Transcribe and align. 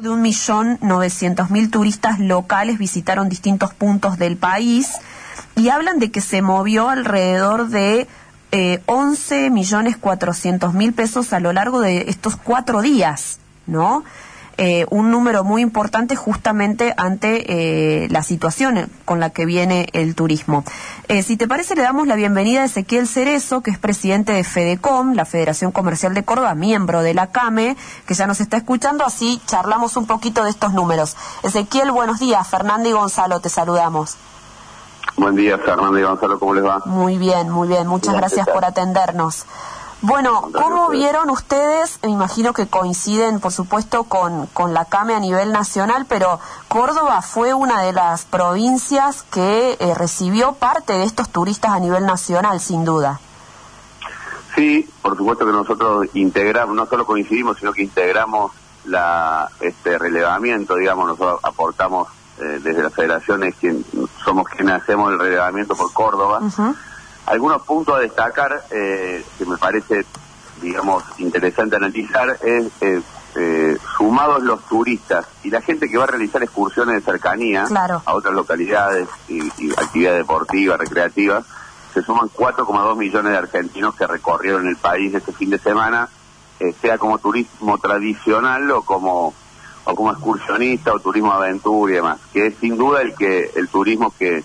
De 0.00 0.08
un 0.08 0.22
millón 0.22 0.78
novecientos 0.80 1.50
mil 1.50 1.70
turistas 1.70 2.18
locales 2.18 2.78
visitaron 2.78 3.28
distintos 3.28 3.74
puntos 3.74 4.16
del 4.16 4.38
país 4.38 4.88
y 5.56 5.68
hablan 5.68 5.98
de 5.98 6.10
que 6.10 6.22
se 6.22 6.40
movió 6.40 6.88
alrededor 6.88 7.68
de 7.68 8.08
eh, 8.50 8.80
11 8.86 9.50
millones 9.50 9.98
cuatrocientos 9.98 10.72
mil 10.72 10.94
pesos 10.94 11.34
a 11.34 11.40
lo 11.40 11.52
largo 11.52 11.80
de 11.80 12.06
estos 12.08 12.36
cuatro 12.36 12.80
días, 12.80 13.40
¿no? 13.66 14.02
Eh, 14.62 14.84
un 14.90 15.10
número 15.10 15.42
muy 15.42 15.62
importante 15.62 16.16
justamente 16.16 16.92
ante 16.98 18.04
eh, 18.04 18.08
la 18.10 18.22
situación 18.22 18.90
con 19.06 19.18
la 19.18 19.30
que 19.30 19.46
viene 19.46 19.88
el 19.94 20.14
turismo. 20.14 20.64
Eh, 21.08 21.22
si 21.22 21.38
te 21.38 21.48
parece, 21.48 21.74
le 21.74 21.80
damos 21.80 22.06
la 22.06 22.14
bienvenida 22.14 22.60
a 22.60 22.64
Ezequiel 22.66 23.08
Cerezo, 23.08 23.62
que 23.62 23.70
es 23.70 23.78
presidente 23.78 24.32
de 24.34 24.44
FEDECOM, 24.44 25.14
la 25.14 25.24
Federación 25.24 25.72
Comercial 25.72 26.12
de 26.12 26.24
Córdoba, 26.24 26.54
miembro 26.54 27.00
de 27.00 27.14
la 27.14 27.28
CAME, 27.28 27.74
que 28.04 28.12
ya 28.12 28.26
nos 28.26 28.42
está 28.42 28.58
escuchando, 28.58 29.06
así 29.06 29.40
charlamos 29.46 29.96
un 29.96 30.06
poquito 30.06 30.44
de 30.44 30.50
estos 30.50 30.74
números. 30.74 31.16
Ezequiel, 31.42 31.90
buenos 31.90 32.20
días. 32.20 32.46
Fernando 32.46 32.86
y 32.86 32.92
Gonzalo, 32.92 33.40
te 33.40 33.48
saludamos. 33.48 34.18
Buen 35.16 35.36
día, 35.36 35.56
Fernando 35.56 35.98
y 35.98 36.02
Gonzalo, 36.02 36.38
¿cómo 36.38 36.52
les 36.52 36.66
va? 36.66 36.82
Muy 36.84 37.16
bien, 37.16 37.48
muy 37.48 37.66
bien. 37.66 37.86
Muchas 37.86 38.14
gracias 38.14 38.46
por 38.46 38.66
atendernos. 38.66 39.46
Bueno, 40.02 40.48
¿cómo 40.52 40.88
vieron 40.88 41.28
ustedes? 41.28 41.98
Me 42.02 42.08
imagino 42.08 42.54
que 42.54 42.66
coinciden, 42.66 43.38
por 43.38 43.52
supuesto, 43.52 44.04
con, 44.04 44.46
con 44.46 44.72
la 44.72 44.86
CAME 44.86 45.14
a 45.14 45.20
nivel 45.20 45.52
nacional, 45.52 46.06
pero 46.08 46.40
Córdoba 46.68 47.20
fue 47.20 47.52
una 47.52 47.82
de 47.82 47.92
las 47.92 48.24
provincias 48.24 49.22
que 49.24 49.76
eh, 49.78 49.94
recibió 49.94 50.52
parte 50.54 50.94
de 50.94 51.04
estos 51.04 51.28
turistas 51.28 51.72
a 51.72 51.80
nivel 51.80 52.06
nacional, 52.06 52.60
sin 52.60 52.86
duda. 52.86 53.20
Sí, 54.54 54.88
por 55.02 55.18
supuesto 55.18 55.44
que 55.44 55.52
nosotros 55.52 56.06
integramos, 56.14 56.74
no 56.74 56.86
solo 56.86 57.04
coincidimos, 57.04 57.58
sino 57.58 57.72
que 57.72 57.82
integramos 57.82 58.52
la 58.86 59.50
este 59.60 59.98
relevamiento, 59.98 60.76
digamos, 60.76 61.08
nosotros 61.08 61.40
aportamos 61.42 62.08
eh, 62.38 62.58
desde 62.62 62.82
las 62.82 62.94
federaciones, 62.94 63.54
quien, 63.60 63.84
somos 64.24 64.48
quienes 64.48 64.76
hacemos 64.76 65.12
el 65.12 65.18
relevamiento 65.18 65.76
por 65.76 65.92
Córdoba. 65.92 66.40
Algunos 67.30 67.62
puntos 67.62 67.94
a 67.94 68.00
destacar 68.00 68.64
eh, 68.72 69.24
que 69.38 69.46
me 69.46 69.56
parece, 69.56 70.04
digamos, 70.60 71.04
interesante 71.18 71.76
analizar 71.76 72.36
es, 72.42 72.66
eh, 72.80 73.00
eh, 73.36 73.78
sumados 73.96 74.42
los 74.42 74.66
turistas 74.66 75.24
y 75.44 75.50
la 75.50 75.62
gente 75.62 75.88
que 75.88 75.96
va 75.96 76.02
a 76.02 76.06
realizar 76.08 76.42
excursiones 76.42 76.96
de 76.96 77.00
cercanía 77.02 77.68
a 78.04 78.14
otras 78.14 78.34
localidades 78.34 79.08
y, 79.28 79.48
actividades 79.76 80.18
deportivas, 80.18 80.80
recreativas, 80.80 81.46
se 81.94 82.02
suman 82.02 82.28
4,2 82.30 82.96
millones 82.96 83.30
de 83.30 83.38
argentinos 83.38 83.94
que 83.94 84.08
recorrieron 84.08 84.66
el 84.66 84.76
país 84.76 85.14
este 85.14 85.32
fin 85.32 85.50
de 85.50 85.60
semana, 85.60 86.08
sea 86.82 86.98
como 86.98 87.18
turismo 87.18 87.78
tradicional 87.78 88.68
o 88.72 88.82
como 88.82 89.32
o 89.84 89.94
como 89.94 90.10
excursionista 90.10 90.92
o 90.92 90.98
turismo 90.98 91.32
aventura 91.32 91.92
y 91.92 91.94
demás, 91.96 92.18
que 92.32 92.48
es 92.48 92.54
sin 92.56 92.76
duda 92.76 93.00
el 93.02 93.14
que 93.14 93.52
el 93.54 93.68
turismo 93.68 94.12
que 94.18 94.42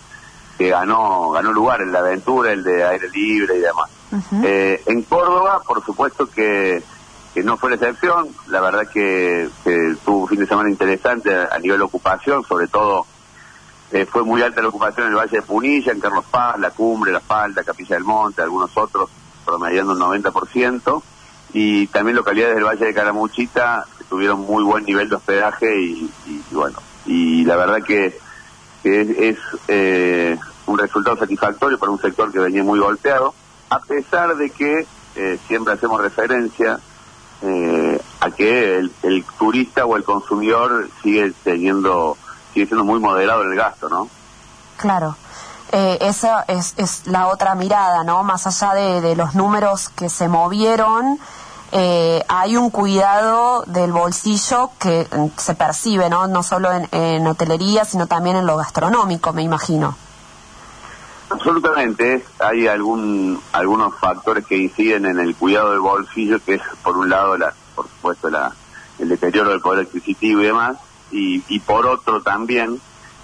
que 0.57 0.69
ganó 0.69 1.31
ganó 1.31 1.51
lugar 1.51 1.81
en 1.81 1.91
la 1.91 1.99
aventura, 1.99 2.51
el 2.51 2.63
de 2.63 2.83
aire 2.83 3.09
libre 3.09 3.57
y 3.57 3.61
demás. 3.61 3.89
eh, 4.43 4.81
en 4.85 5.03
Córdoba, 5.03 5.61
por 5.65 5.83
supuesto 5.83 6.29
que, 6.29 6.81
que, 7.33 7.43
no 7.43 7.57
fue 7.57 7.69
la 7.69 7.75
excepción, 7.75 8.29
la 8.47 8.61
verdad 8.61 8.87
que, 8.87 9.49
tuvo 10.05 10.19
un 10.19 10.27
fin 10.27 10.39
de 10.39 10.47
semana 10.47 10.69
interesante 10.69 11.35
a, 11.35 11.57
nivel 11.59 11.79
de 11.79 11.85
ocupación, 11.85 12.43
sobre 12.43 12.67
todo 12.67 13.05
eh, 13.91 14.05
fue 14.05 14.23
muy 14.23 14.41
alta 14.41 14.61
la 14.61 14.69
ocupación 14.69 15.07
en 15.07 15.13
el 15.13 15.19
Valle 15.19 15.37
de 15.37 15.41
Punilla, 15.41 15.91
en 15.91 15.99
Carlos 15.99 16.25
Paz, 16.31 16.57
La 16.59 16.71
Cumbre, 16.71 17.11
La 17.11 17.19
Falda, 17.19 17.63
Capilla 17.63 17.95
del 17.95 18.05
Monte, 18.05 18.41
algunos 18.41 18.75
otros, 18.77 19.09
promediando 19.43 19.93
un 19.93 19.99
90%, 19.99 21.03
y 21.53 21.87
también 21.87 22.15
localidades 22.15 22.55
del 22.55 22.65
Valle 22.65 22.85
de 22.85 22.93
Caramuchita 22.93 23.85
tuvieron 24.09 24.41
muy 24.41 24.63
buen 24.63 24.85
nivel 24.85 25.09
de 25.09 25.15
hospedaje 25.15 25.81
y, 25.81 26.11
y 26.27 26.53
bueno, 26.53 26.77
y 27.05 27.43
la 27.43 27.55
verdad 27.55 27.81
que 27.83 28.17
que 28.85 29.29
es, 29.29 29.39
eh, 29.67 30.37
un 30.67 30.77
resultado 30.77 31.17
satisfactorio 31.17 31.79
para 31.79 31.91
un 31.91 31.99
sector 31.99 32.31
que 32.31 32.37
venía 32.37 32.63
muy 32.63 32.77
golpeado, 32.77 33.33
a 33.71 33.79
pesar 33.79 34.35
de 34.37 34.51
que 34.51 34.85
eh, 35.15 35.39
siempre 35.47 35.73
hacemos 35.73 35.99
referencia 35.99 36.79
eh, 37.41 37.99
a 38.19 38.29
que 38.29 38.77
el, 38.77 39.25
turista 39.39 39.87
o 39.87 39.97
el 39.97 40.03
consumidor 40.03 40.87
sigue 41.01 41.33
teniendo, 41.43 42.15
sigue 42.53 42.67
siendo 42.67 42.85
muy 42.85 42.99
moderado 42.99 43.43
en 43.43 43.53
el 43.53 43.57
gasto, 43.57 43.89
¿no? 43.89 44.07
Claro. 44.77 45.15
esa 45.71 46.45
es, 46.47 46.75
es 46.77 47.07
la 47.07 47.27
otra 47.29 47.55
mirada, 47.55 48.03
¿no? 48.03 48.21
Más 48.21 48.45
allá 48.45 48.75
de 49.01 49.15
los 49.15 49.33
números 49.33 49.89
que 49.89 50.09
se 50.09 50.27
movieron, 50.27 51.19
eh, 51.77 52.23
hay 52.29 52.55
un 52.55 52.69
cuidado 52.69 53.65
del 53.67 53.91
bolsillo 53.91 54.71
que 54.79 55.05
mm, 55.11 55.37
se 55.37 55.55
percibe, 55.55 56.09
¿no? 56.09 56.25
No 56.25 56.41
solo 56.41 56.69
en, 56.71 57.27
hotelería, 57.27 57.83
sino 57.83 58.07
también 58.07 58.37
en 58.37 58.45
lo 58.45 58.55
gastronómico, 58.55 59.33
me 59.33 59.43
imagino. 59.43 59.97
Absolutamente, 61.29 62.23
hay 62.39 62.67
algún, 62.67 63.41
algunos 63.51 63.93
factores 63.99 64.45
que 64.45 64.55
inciden 64.55 65.05
en 65.05 65.19
el 65.19 65.35
cuidado 65.35 65.71
del 65.71 65.81
bolsillo, 65.81 66.39
que 66.45 66.53
es 66.53 66.61
por 66.81 66.95
un 66.95 67.09
lado, 67.09 67.37
la, 67.37 67.53
por 67.75 67.89
supuesto, 67.89 68.29
la, 68.29 68.55
el 68.97 69.09
deterioro 69.09 69.49
del 69.49 69.59
poder 69.59 69.85
adquisitivo 69.85 70.39
y 70.39 70.45
demás, 70.45 70.77
y, 71.11 71.43
y 71.49 71.59
por 71.59 71.87
otro 71.87 72.21
también 72.21 72.79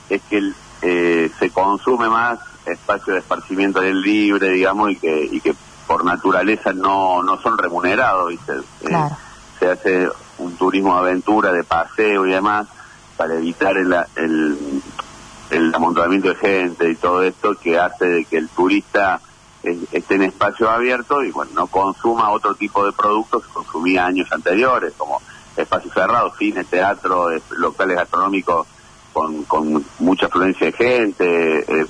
es 0.10 0.22
que 0.24 0.52
eh, 0.82 1.32
se 1.40 1.52
consume 1.52 2.10
más 2.10 2.38
espacio 2.66 3.14
de 3.14 3.20
esparcimiento 3.20 3.80
del 3.80 4.02
libre, 4.02 4.50
digamos, 4.50 4.92
y 4.92 4.98
que, 4.98 5.30
y 5.32 5.40
que 5.40 5.56
por 5.92 6.06
naturaleza 6.06 6.72
no, 6.72 7.22
no 7.22 7.38
son 7.42 7.58
remunerados, 7.58 8.30
¿viste? 8.30 8.54
Eh, 8.84 9.10
se 9.60 9.70
hace 9.70 10.10
un 10.38 10.56
turismo 10.56 10.94
de 10.94 11.00
aventura, 11.02 11.52
de 11.52 11.66
paseo 11.66 12.26
y 12.26 12.32
demás, 12.32 12.66
para 13.18 13.34
evitar 13.34 13.76
el, 13.76 13.94
el, 14.16 14.82
el 15.50 15.76
amontonamiento 15.76 16.30
de 16.30 16.36
gente 16.36 16.90
y 16.90 16.96
todo 16.96 17.22
esto 17.24 17.56
que 17.62 17.78
hace 17.78 18.06
de 18.06 18.24
que 18.24 18.38
el 18.38 18.48
turista 18.48 19.20
esté 19.92 20.16
en 20.16 20.24
espacio 20.24 20.70
abierto 20.70 21.22
y 21.24 21.32
bueno, 21.32 21.52
no 21.56 21.68
consuma 21.68 22.32
otro 22.32 22.56
tipo 22.56 22.86
de 22.86 22.94
productos 22.94 23.46
que 23.46 23.52
consumía 23.52 24.06
años 24.06 24.32
anteriores, 24.32 24.94
como 24.98 25.22
espacios 25.58 25.94
cerrados, 25.94 26.38
cine, 26.38 26.64
teatro, 26.64 27.28
locales 27.58 27.98
gastronómicos 27.98 28.66
con, 29.12 29.44
con 29.44 29.84
mucha 30.00 30.28
afluencia 30.28 30.68
de 30.68 30.72
gente, 30.72 31.60
eh, 31.60 31.86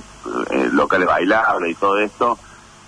eh, 0.50 0.68
locales 0.72 1.06
bailables 1.06 1.70
y 1.70 1.74
todo 1.76 1.98
esto, 2.00 2.36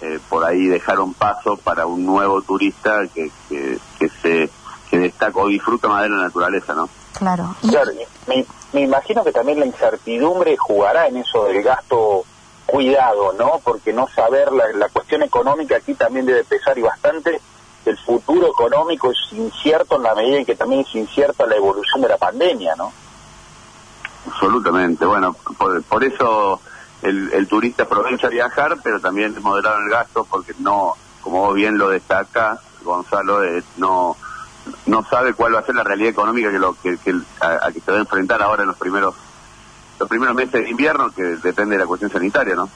eh, 0.00 0.18
por 0.28 0.44
ahí 0.44 0.66
dejaron 0.66 1.14
paso 1.14 1.56
para 1.56 1.86
un 1.86 2.04
nuevo 2.04 2.42
turista 2.42 3.06
que, 3.14 3.30
que, 3.48 4.08
se 4.22 4.50
que 4.90 4.98
destaca 4.98 5.38
o 5.38 5.46
disfruta 5.46 5.88
más 5.88 6.02
de 6.02 6.10
la 6.10 6.22
naturaleza, 6.22 6.74
¿no? 6.74 6.88
Claro. 7.12 7.54
Claro, 7.68 7.92
me, 8.26 8.44
me, 8.72 8.80
imagino 8.82 9.22
que 9.22 9.32
también 9.32 9.60
la 9.60 9.66
incertidumbre 9.66 10.56
jugará 10.56 11.06
en 11.06 11.18
eso 11.18 11.44
del 11.44 11.62
gasto 11.62 12.24
cuidado, 12.66 13.32
¿no? 13.38 13.60
Porque 13.62 13.92
no 13.92 14.08
saber 14.08 14.52
la, 14.52 14.72
la 14.74 14.88
cuestión 14.88 15.22
económica 15.22 15.76
aquí 15.76 15.94
también 15.94 16.26
debe 16.26 16.44
pesar 16.44 16.76
y 16.76 16.82
bastante. 16.82 17.40
El 17.84 17.98
futuro 17.98 18.48
económico 18.48 19.10
es 19.10 19.18
incierto 19.32 19.96
en 19.96 20.02
la 20.02 20.14
medida 20.14 20.38
en 20.38 20.46
que 20.46 20.56
también 20.56 20.80
es 20.80 20.94
incierta 20.94 21.46
la 21.46 21.56
evolución 21.56 22.00
de 22.02 22.08
la 22.08 22.16
pandemia, 22.16 22.74
¿no? 22.76 22.92
Absolutamente. 24.26 25.04
Bueno, 25.04 25.36
por, 25.58 25.82
por 25.84 26.02
eso 26.02 26.60
el, 27.04 27.46
turista 27.48 27.84
aprovecha 27.84 28.26
a 28.26 28.30
viajar, 28.30 28.78
pero 28.82 29.00
también 29.00 29.34
es 29.36 29.42
moderado 29.42 29.78
en 29.78 29.84
el 29.84 29.90
gasto 29.90 30.24
porque 30.24 30.54
no, 30.58 30.94
como 31.20 31.40
vos 31.40 31.54
bien 31.54 31.78
lo 31.78 31.90
destaca, 31.90 32.60
Gonzalo, 32.82 33.44
eh, 33.44 33.62
no 33.76 34.16
no 34.86 35.04
sabe 35.04 35.34
cuál 35.34 35.54
va 35.54 35.58
a 35.58 35.66
ser 35.66 35.74
la 35.74 35.84
realidad 35.84 36.10
económica 36.10 36.50
que 36.50 36.58
lo 36.58 36.74
que, 36.74 36.98
a, 37.40 37.70
que 37.70 37.80
se 37.80 37.90
va 37.90 37.98
a 37.98 38.00
enfrentar 38.00 38.42
ahora 38.42 38.62
en 38.62 38.68
los 38.68 38.78
primeros 38.78 39.14
los 39.98 40.08
primeros 40.08 40.34
meses 40.34 40.52
de 40.52 40.70
invierno, 40.70 41.10
que 41.10 41.22
depende 41.22 41.76
de 41.76 41.82
la 41.82 41.86
cuestión 41.86 42.10
sanitaria, 42.10 42.56
¿no? 42.56 42.68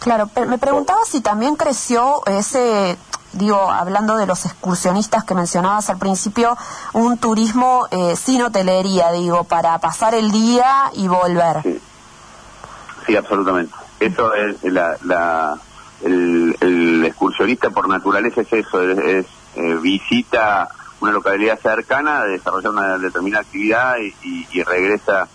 Claro, 0.00 0.28
me 0.48 0.58
preguntaba 0.58 1.00
si 1.04 1.20
también 1.20 1.54
creció 1.54 2.22
ese, 2.26 2.98
digo, 3.32 3.70
hablando 3.70 4.16
de 4.16 4.26
los 4.26 4.44
excursionistas 4.44 5.22
que 5.24 5.34
mencionabas 5.34 5.90
al 5.90 5.98
principio, 5.98 6.56
un 6.94 7.16
turismo 7.18 7.86
eh, 7.90 8.16
sin 8.16 8.42
hotelería, 8.42 9.12
digo, 9.12 9.44
para 9.44 9.78
pasar 9.78 10.14
el 10.14 10.32
día 10.32 10.90
y 10.94 11.06
volver. 11.06 11.62
Sí. 11.62 11.80
Sí, 13.06 13.16
absolutamente. 13.16 13.74
Eso 14.00 14.34
es 14.34 14.62
la, 14.64 14.96
la 15.04 15.58
el, 16.02 17.04
excursionista 17.04 17.70
por 17.70 17.88
naturaleza 17.88 18.42
es 18.42 18.52
eso, 18.52 18.82
es, 18.82 19.26
eh, 19.56 19.78
visita 19.80 20.68
una 21.00 21.12
localidad 21.12 21.58
cercana, 21.60 22.24
desarrolla 22.24 22.70
una 22.70 22.98
determinada 22.98 23.42
actividad 23.42 23.96
y, 23.98 24.46
y, 24.52 24.62
regresa 24.62 25.28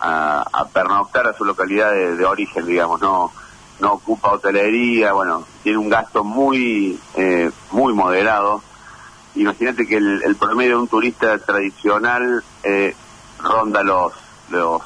a, 0.00 0.44
a, 0.52 0.68
pernoctar 0.68 1.28
a 1.28 1.34
su 1.34 1.44
localidad 1.44 1.92
de, 1.92 2.24
origen, 2.24 2.66
digamos, 2.66 3.00
no 3.00 3.32
no 3.80 3.94
ocupa 3.94 4.30
hotelería, 4.30 5.12
bueno, 5.12 5.44
tiene 5.64 5.78
un 5.78 5.88
gasto 5.88 6.22
muy 6.22 7.00
eh, 7.16 7.50
muy 7.72 7.92
moderado. 7.92 8.62
Imagínate 9.34 9.86
que 9.86 9.96
el, 9.96 10.22
el, 10.22 10.36
promedio 10.36 10.76
de 10.76 10.82
un 10.82 10.88
turista 10.88 11.38
tradicional 11.38 12.44
eh, 12.62 12.94
ronda 13.40 13.82
los 13.82 14.12
los 14.50 14.82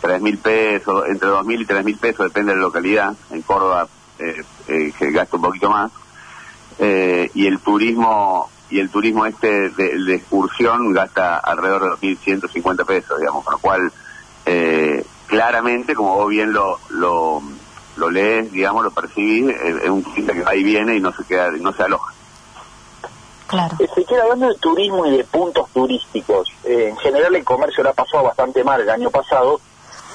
tres 0.00 0.20
mil 0.20 0.38
pesos, 0.38 1.04
entre 1.08 1.28
dos 1.28 1.44
mil 1.44 1.60
y 1.60 1.66
tres 1.66 1.84
mil 1.84 1.96
pesos, 1.96 2.26
depende 2.26 2.52
de 2.52 2.56
la 2.58 2.64
localidad. 2.64 3.14
En 3.30 3.42
Córdoba 3.42 3.88
eh, 4.18 4.42
eh, 4.68 4.92
gasta 4.98 5.36
un 5.36 5.42
poquito 5.42 5.70
más. 5.70 5.90
Eh, 6.78 7.30
y 7.34 7.46
el 7.46 7.58
turismo 7.58 8.50
y 8.70 8.78
el 8.78 8.88
turismo 8.88 9.26
este 9.26 9.70
de, 9.70 10.14
excursión 10.14 10.92
gasta 10.92 11.38
alrededor 11.38 11.98
de 11.98 12.08
2.150 12.16 12.86
pesos, 12.86 13.18
digamos, 13.18 13.44
con 13.44 13.54
lo 13.54 13.58
cual 13.58 13.92
eh, 14.46 15.04
claramente, 15.26 15.94
como 15.94 16.14
vos 16.14 16.28
bien 16.28 16.52
lo, 16.52 16.78
lo, 16.90 17.42
lo 17.96 18.10
lees, 18.10 18.50
digamos, 18.52 18.84
lo 18.84 18.92
percibís, 18.92 19.50
es 19.50 19.90
un 19.90 20.04
turista 20.04 20.32
que 20.32 20.42
va 20.42 20.54
y 20.54 20.62
viene 20.62 20.94
y 20.94 21.00
no 21.00 21.12
se 21.12 21.24
queda, 21.24 21.50
no 21.50 21.72
se 21.72 21.82
aloja. 21.82 22.14
Claro. 23.50 23.76
Se 23.92 24.04
queda 24.04 24.22
hablando 24.22 24.48
de 24.48 24.54
turismo 24.58 25.04
y 25.06 25.16
de 25.16 25.24
puntos 25.24 25.68
turísticos. 25.70 26.52
Eh, 26.62 26.90
en 26.90 26.96
general 26.98 27.34
el 27.34 27.42
comercio 27.42 27.82
lo 27.82 27.90
ha 27.90 27.94
pasado 27.94 28.22
bastante 28.22 28.62
mal 28.62 28.80
el 28.80 28.88
año 28.88 29.10
pasado, 29.10 29.60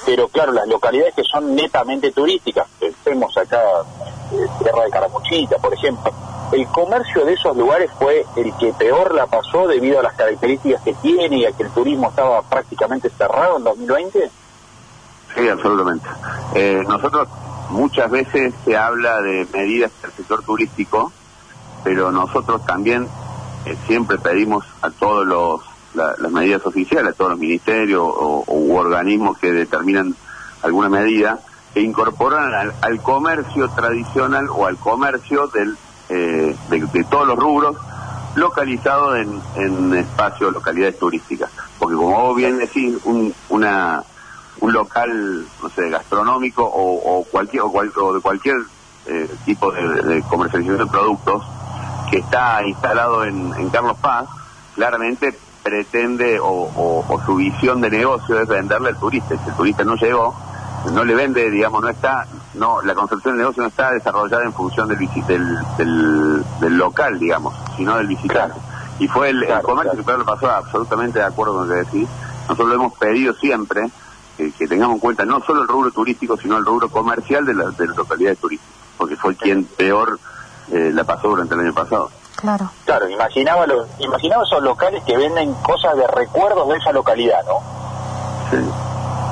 pero 0.06 0.28
claro, 0.28 0.52
las 0.52 0.68
localidades 0.68 1.16
que 1.16 1.24
son 1.24 1.56
netamente 1.56 2.12
turísticas, 2.12 2.68
pensemos 2.80 3.36
acá, 3.38 3.60
eh, 4.32 4.48
Tierra 4.60 4.84
de 4.84 4.92
Caramuchita, 4.92 5.58
por 5.58 5.74
ejemplo, 5.74 6.14
el 6.52 6.68
comercio 6.68 7.26
de 7.26 7.34
esos 7.34 7.58
lugares 7.58 7.90
fue 7.98 8.26
el 8.36 8.54
que 8.58 8.72
peor 8.74 9.16
la 9.16 9.26
pasó 9.26 9.68
debido 9.68 10.00
a 10.00 10.04
las 10.04 10.14
características 10.14 10.82
que 10.84 10.94
tiene 10.94 11.38
y 11.38 11.46
a 11.46 11.52
que 11.52 11.64
el 11.64 11.72
turismo 11.72 12.10
estaba 12.10 12.42
prácticamente 12.44 13.10
cerrado 13.10 13.58
en 13.58 13.64
2020. 13.64 14.32
Sí, 15.36 15.50
absolutamente. 15.50 16.08
Eh, 16.54 16.84
nosotros 16.88 17.28
muchas 17.70 18.10
veces 18.12 18.54
se 18.64 18.78
habla 18.78 19.22
de 19.22 19.48
medidas 19.52 19.92
del 20.02 20.12
sector 20.12 20.44
turístico, 20.44 21.12
pero 21.84 22.12
nosotros 22.12 22.64
también 22.66 23.08
eh, 23.66 23.76
siempre 23.88 24.18
pedimos 24.20 24.66
a 24.82 24.92
todos 24.92 25.26
los 25.26 25.62
las 25.96 26.32
medidas 26.32 26.66
oficiales, 26.66 27.16
todos 27.16 27.32
los 27.32 27.40
ministerios 27.40 28.04
o, 28.06 28.44
u 28.48 28.76
organismos 28.76 29.38
que 29.38 29.52
determinan 29.52 30.16
alguna 30.62 30.90
medida, 30.90 31.40
que 31.74 31.82
incorporan 31.82 32.74
al, 32.82 33.02
comercio 33.02 33.70
tradicional 33.70 34.48
o 34.50 34.66
al 34.66 34.78
comercio 34.78 35.48
del, 35.48 35.78
eh, 36.10 36.56
de, 36.70 37.04
todos 37.10 37.28
los 37.28 37.38
rubros 37.38 37.76
localizados 38.36 39.18
en, 39.18 39.42
en 39.56 39.94
espacios, 39.96 40.54
localidades 40.54 41.00
turísticas. 41.00 41.50
Porque 41.80 41.96
como 41.96 42.20
vos 42.22 42.36
bien 42.36 42.58
decís, 42.58 42.98
un, 43.06 43.34
una, 43.50 44.04
un 44.60 44.74
local, 44.74 45.46
no 45.62 45.70
sé, 45.70 45.90
gastronómico 45.90 46.64
o, 46.64 47.26
cualquier, 47.32 47.64
o, 47.64 48.14
de 48.14 48.22
cualquier 48.22 48.58
eh, 49.08 49.30
tipo 49.46 49.72
de, 49.72 50.02
de 50.02 50.22
comercialización 50.24 50.86
de 50.86 50.92
productos, 50.92 51.44
que 52.10 52.18
está 52.18 52.66
instalado 52.66 53.26
en, 53.26 53.70
Carlos 53.70 53.98
Paz, 53.98 54.28
claramente 54.76 55.38
pretende 55.66 56.38
o, 56.40 57.04
su 57.26 57.36
visión 57.38 57.82
de 57.82 57.90
negocio 57.90 58.40
es 58.40 58.48
venderle 58.48 58.90
al 58.90 59.00
turista. 59.00 59.36
Si 59.36 59.50
el 59.50 59.56
turista 59.56 59.84
no 59.84 59.96
llegó, 59.96 60.36
no 60.94 61.04
le 61.04 61.16
vende, 61.16 61.50
digamos, 61.50 61.82
no 61.82 61.90
está, 61.90 62.28
no, 62.54 62.84
la 62.84 62.94
concepción 62.94 63.34
del 63.34 63.42
negocio 63.42 63.64
no 63.64 63.70
está 63.70 63.92
desarrollada 63.92 64.44
en 64.44 64.54
función 64.54 64.88
del, 64.88 65.00
del, 65.28 66.44
del, 66.60 66.78
local, 66.78 67.18
digamos, 67.18 67.56
sino 67.76 67.98
del 67.98 68.06
visitante. 68.06 68.60
Y 69.00 69.08
fue 69.08 69.32
el, 69.32 69.44
comercio 69.64 70.06
que 70.06 70.12
lo 70.12 70.24
pasó 70.24 70.52
absolutamente 70.52 71.18
de 71.18 71.26
acuerdo 71.26 71.56
con 71.56 71.68
lo 71.68 71.74
que 71.74 71.80
decís. 71.80 72.08
Nosotros 72.44 72.70
lo 72.70 72.76
hemos 72.76 72.94
pedido 73.00 73.34
siempre 73.34 73.90
que, 74.38 74.68
tengamos 74.68 74.96
en 74.96 75.00
cuenta 75.00 75.26
no 75.26 75.40
solo 75.42 75.64
el 75.64 75.68
rubro 75.68 75.90
turístico, 75.90 76.38
sino 76.38 76.58
el 76.58 76.66
rubro 76.66 76.90
comercial 76.90 77.44
de, 77.44 77.56
de 77.56 77.88
las 77.88 77.98
localidades 77.98 78.38
turísticas, 78.38 78.76
porque 79.00 79.16
fue 79.16 79.36
quien 79.36 79.64
peor 79.66 80.20
eh, 80.72 80.92
la 80.94 81.04
pasó 81.06 81.30
durante 81.30 81.56
el 81.56 81.62
año 81.62 81.74
pasado. 81.74 82.12
Claro. 82.46 82.70
Claro, 82.86 83.10
imaginaba, 83.10 83.66
los, 83.66 83.88
imaginaba 83.98 84.44
esos 84.44 84.62
locales 84.62 85.04
que 85.04 85.18
venden 85.18 85.52
cosas 85.56 85.98
de 85.98 86.06
recuerdos 86.06 86.70
de 86.70 86.78
esa 86.78 86.92
localidad, 86.92 87.44
¿no? 87.44 87.60
Sí. 88.52 88.64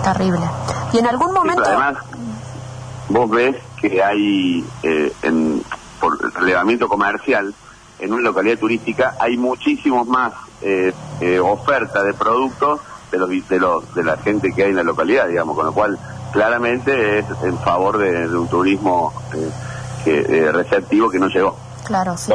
Terrible. 0.03 0.41
Y 0.93 0.97
en 0.97 1.05
algún 1.05 1.31
momento... 1.31 1.63
además, 1.63 1.97
vos 3.09 3.29
ves 3.29 3.55
que 3.79 4.01
hay, 4.01 4.65
eh, 4.81 5.13
en, 5.21 5.63
por 5.99 6.19
relevamiento 6.33 6.89
comercial, 6.89 7.53
en 7.99 8.13
una 8.13 8.23
localidad 8.23 8.57
turística 8.57 9.15
hay 9.19 9.37
muchísimos 9.37 10.07
más 10.07 10.33
eh, 10.63 10.91
eh, 11.21 11.39
oferta 11.39 12.01
de 12.01 12.15
productos 12.15 12.79
de 13.11 13.19
los, 13.19 13.29
de 13.47 13.59
los 13.59 13.93
de 13.93 14.03
la 14.03 14.17
gente 14.17 14.51
que 14.53 14.63
hay 14.63 14.71
en 14.71 14.77
la 14.77 14.83
localidad, 14.83 15.27
digamos, 15.27 15.55
con 15.55 15.67
lo 15.67 15.73
cual 15.73 15.99
claramente 16.31 17.19
es 17.19 17.25
en 17.43 17.59
favor 17.59 17.99
de, 17.99 18.27
de 18.27 18.35
un 18.35 18.47
turismo 18.47 19.13
eh, 19.35 19.51
que, 20.03 20.19
eh, 20.19 20.51
receptivo 20.51 21.09
que 21.09 21.19
no 21.19 21.27
llegó. 21.27 21.55
Claro, 21.83 22.17
sin 22.17 22.33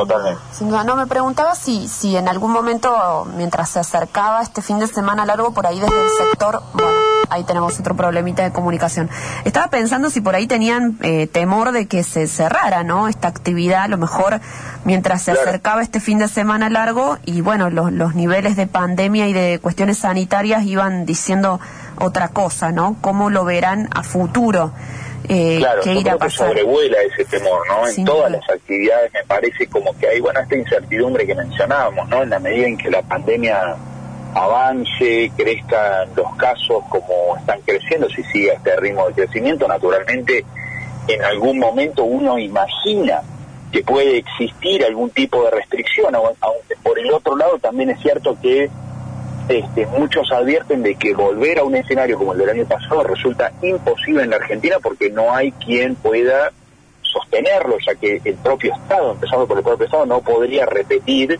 duda, 0.68 0.84
No, 0.84 0.96
me 0.96 1.06
preguntaba 1.06 1.54
si, 1.54 1.88
si 1.88 2.16
en 2.16 2.28
algún 2.28 2.52
momento, 2.52 3.26
mientras 3.36 3.70
se 3.70 3.80
acercaba 3.80 4.42
este 4.42 4.62
fin 4.62 4.78
de 4.78 4.86
semana 4.86 5.24
largo, 5.24 5.52
por 5.52 5.66
ahí 5.66 5.80
desde 5.80 6.02
el 6.02 6.10
sector, 6.10 6.62
bueno, 6.74 6.92
ahí 7.30 7.44
tenemos 7.44 7.78
otro 7.80 7.96
problemita 7.96 8.42
de 8.42 8.52
comunicación. 8.52 9.08
Estaba 9.44 9.68
pensando 9.68 10.10
si 10.10 10.20
por 10.20 10.34
ahí 10.34 10.46
tenían 10.46 10.98
eh, 11.00 11.26
temor 11.26 11.72
de 11.72 11.86
que 11.86 12.02
se 12.02 12.26
cerrara, 12.26 12.84
¿no? 12.84 13.08
Esta 13.08 13.28
actividad, 13.28 13.84
a 13.84 13.88
lo 13.88 13.98
mejor 13.98 14.40
mientras 14.84 15.22
se 15.22 15.32
acercaba 15.32 15.82
este 15.82 16.00
fin 16.00 16.18
de 16.18 16.28
semana 16.28 16.68
largo 16.70 17.18
y 17.24 17.40
bueno, 17.40 17.70
los, 17.70 17.92
los 17.92 18.14
niveles 18.14 18.56
de 18.56 18.66
pandemia 18.66 19.28
y 19.28 19.32
de 19.32 19.58
cuestiones 19.60 19.98
sanitarias 19.98 20.64
iban 20.64 21.06
diciendo 21.06 21.60
otra 22.00 22.28
cosa, 22.28 22.70
¿no? 22.70 22.96
¿Cómo 23.00 23.30
lo 23.30 23.44
verán 23.44 23.88
a 23.92 24.02
futuro? 24.02 24.72
Eh, 25.28 25.56
claro, 25.58 25.82
que 25.82 25.94
ir 25.94 26.10
a 26.10 26.16
pasar. 26.16 26.48
sobrevuela 26.48 26.98
ese 27.02 27.24
temor, 27.24 27.66
¿no? 27.66 27.86
en 27.86 28.04
todas 28.04 28.30
las 28.30 28.48
actividades 28.48 29.12
me 29.12 29.24
parece 29.24 29.66
como 29.66 29.96
que 29.98 30.08
hay, 30.08 30.20
bueno, 30.20 30.40
esta 30.40 30.56
incertidumbre 30.56 31.26
que 31.26 31.34
mencionábamos, 31.34 32.08
¿no? 32.08 32.22
En 32.22 32.30
la 32.30 32.38
medida 32.38 32.66
en 32.66 32.78
que 32.78 32.90
la 32.90 33.02
pandemia 33.02 33.76
avance, 34.34 35.32
crezcan 35.36 36.08
los 36.14 36.34
casos 36.36 36.84
como 36.88 37.36
están 37.38 37.60
creciendo, 37.62 38.08
si 38.08 38.22
sigue 38.24 38.52
este 38.52 38.76
ritmo 38.76 39.06
de 39.08 39.14
crecimiento, 39.14 39.66
naturalmente 39.66 40.44
en 41.08 41.24
algún 41.24 41.58
momento 41.58 42.04
uno 42.04 42.38
imagina 42.38 43.22
que 43.72 43.82
puede 43.82 44.18
existir 44.18 44.84
algún 44.84 45.10
tipo 45.10 45.42
de 45.44 45.50
restricción, 45.50 46.14
aunque 46.14 46.76
por 46.82 46.98
el 46.98 47.10
otro 47.12 47.36
lado 47.36 47.58
también 47.58 47.90
es 47.90 48.00
cierto 48.00 48.36
que 48.40 48.70
este, 49.48 49.86
muchos 49.86 50.30
advierten 50.30 50.82
de 50.82 50.94
que 50.94 51.14
volver 51.14 51.58
a 51.58 51.64
un 51.64 51.74
escenario 51.74 52.18
como 52.18 52.32
el 52.32 52.38
del 52.38 52.50
año 52.50 52.66
pasado 52.66 53.02
resulta 53.02 53.52
imposible 53.62 54.22
en 54.22 54.30
la 54.30 54.36
Argentina 54.36 54.76
porque 54.82 55.10
no 55.10 55.34
hay 55.34 55.52
quien 55.52 55.94
pueda 55.94 56.52
sostenerlo, 57.02 57.78
ya 57.86 57.94
que 57.94 58.20
el 58.24 58.34
propio 58.36 58.74
Estado, 58.74 59.12
empezando 59.12 59.46
por 59.46 59.58
el 59.58 59.64
propio 59.64 59.86
Estado, 59.86 60.06
no 60.06 60.20
podría 60.20 60.66
repetir 60.66 61.38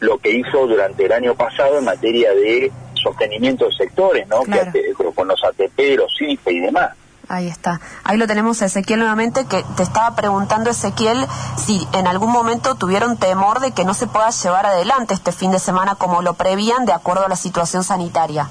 lo 0.00 0.18
que 0.18 0.30
hizo 0.30 0.66
durante 0.66 1.06
el 1.06 1.12
año 1.12 1.34
pasado 1.34 1.78
en 1.78 1.84
materia 1.84 2.32
de 2.34 2.70
sostenimiento 2.94 3.66
de 3.66 3.72
sectores, 3.72 4.26
¿no? 4.28 4.42
Que, 4.44 4.92
con 5.14 5.28
los 5.28 5.42
ATP, 5.44 5.96
los 5.96 6.12
CIFE 6.18 6.52
y 6.52 6.60
demás. 6.60 6.90
Ahí 7.28 7.46
está. 7.46 7.80
Ahí 8.04 8.16
lo 8.16 8.26
tenemos 8.26 8.62
Ezequiel 8.62 9.00
nuevamente, 9.00 9.44
que 9.44 9.62
te 9.76 9.82
estaba 9.82 10.16
preguntando 10.16 10.70
Ezequiel 10.70 11.26
si 11.58 11.86
en 11.92 12.06
algún 12.06 12.32
momento 12.32 12.74
tuvieron 12.74 13.18
temor 13.18 13.60
de 13.60 13.72
que 13.72 13.84
no 13.84 13.92
se 13.92 14.06
pueda 14.06 14.30
llevar 14.30 14.64
adelante 14.64 15.12
este 15.12 15.32
fin 15.32 15.50
de 15.50 15.58
semana 15.58 15.94
como 15.94 16.22
lo 16.22 16.34
prevían 16.34 16.86
de 16.86 16.94
acuerdo 16.94 17.26
a 17.26 17.28
la 17.28 17.36
situación 17.36 17.84
sanitaria. 17.84 18.48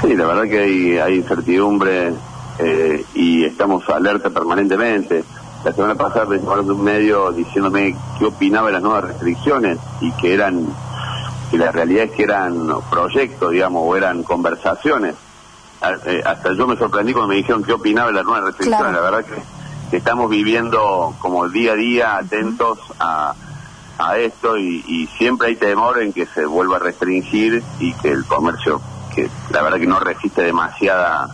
Sí, 0.00 0.14
la 0.14 0.26
verdad 0.26 0.44
que 0.44 1.02
hay, 1.02 1.16
incertidumbre 1.16 2.12
eh, 2.60 3.04
y 3.14 3.44
estamos 3.44 3.88
alerta 3.88 4.30
permanentemente. 4.30 5.24
La 5.64 5.72
semana 5.72 5.96
pasada 5.96 6.26
me 6.26 6.38
de 6.38 6.72
un 6.72 6.82
medio 6.82 7.32
diciéndome 7.32 7.96
qué 8.20 8.26
opinaba 8.26 8.68
de 8.68 8.74
las 8.74 8.82
nuevas 8.82 9.04
restricciones 9.04 9.78
y 10.00 10.12
que 10.12 10.34
eran, 10.34 10.64
que 11.50 11.58
la 11.58 11.72
realidad 11.72 12.04
es 12.04 12.12
que 12.12 12.22
eran 12.22 12.68
proyectos, 12.88 13.50
digamos, 13.50 13.82
o 13.84 13.96
eran 13.96 14.22
conversaciones 14.22 15.16
hasta 15.82 16.52
yo 16.52 16.66
me 16.66 16.76
sorprendí 16.76 17.12
cuando 17.12 17.28
me 17.28 17.36
dijeron 17.36 17.62
qué 17.62 17.72
opinaba 17.72 18.08
de 18.08 18.14
las 18.14 18.24
nuevas 18.24 18.44
restricciones. 18.44 18.92
La 18.92 19.00
verdad 19.00 19.24
que, 19.24 19.96
estamos 19.96 20.30
viviendo 20.30 21.14
como 21.18 21.48
día 21.50 21.72
a 21.72 21.74
día 21.74 22.16
atentos 22.16 22.78
a, 22.98 23.34
a 23.98 24.16
esto 24.16 24.56
y, 24.56 25.06
siempre 25.18 25.48
hay 25.48 25.56
temor 25.56 26.00
en 26.00 26.12
que 26.12 26.26
se 26.26 26.46
vuelva 26.46 26.76
a 26.76 26.80
restringir 26.80 27.62
y 27.78 27.92
que 27.94 28.10
el 28.10 28.24
comercio, 28.24 28.80
que 29.14 29.28
la 29.50 29.62
verdad 29.62 29.78
que 29.78 29.86
no 29.86 30.00
resiste 30.00 30.42
demasiada 30.42 31.28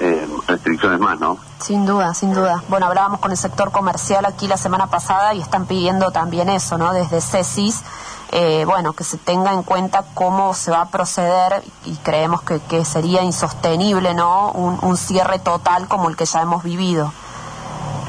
eh, 0.00 0.28
restricciones 0.46 1.00
más, 1.00 1.18
¿no? 1.18 1.38
Sin 1.60 1.86
duda, 1.86 2.12
sin 2.12 2.34
duda. 2.34 2.62
Bueno, 2.68 2.86
hablábamos 2.86 3.20
con 3.20 3.30
el 3.30 3.36
sector 3.36 3.70
comercial 3.70 4.26
aquí 4.26 4.46
la 4.46 4.56
semana 4.56 4.88
pasada 4.88 5.32
y 5.32 5.40
están 5.40 5.66
pidiendo 5.66 6.10
también 6.10 6.48
eso, 6.50 6.76
¿no? 6.76 6.92
Desde 6.92 7.20
CESIS 7.20 7.82
eh, 8.32 8.64
bueno, 8.66 8.92
que 8.94 9.04
se 9.04 9.16
tenga 9.18 9.52
en 9.52 9.62
cuenta 9.62 10.04
cómo 10.14 10.54
se 10.54 10.70
va 10.70 10.82
a 10.82 10.90
proceder 10.90 11.62
y 11.84 11.94
creemos 11.96 12.42
que, 12.42 12.60
que 12.60 12.84
sería 12.84 13.22
insostenible, 13.22 14.14
¿no? 14.14 14.50
Un, 14.52 14.96
cierre 14.96 15.38
total 15.38 15.88
como 15.88 16.08
el 16.08 16.16
que 16.16 16.24
ya 16.24 16.42
hemos 16.42 16.62
vivido. 16.62 17.12